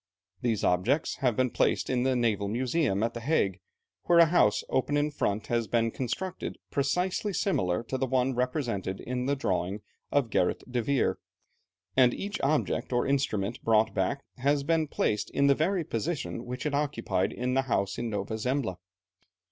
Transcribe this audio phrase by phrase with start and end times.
[0.41, 3.59] These objects have been placed in the Naval Museum at the Hague,
[4.05, 8.99] where a house, open in front, has been constructed precisely similar to the one represented
[8.99, 11.19] in the drawing of Gerrit de Veer,
[11.95, 16.65] and each object or instrument brought back has been placed in the very position which
[16.65, 18.77] it occupied in the house in Nova Zembla.